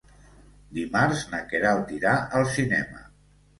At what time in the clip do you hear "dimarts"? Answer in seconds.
0.77-1.21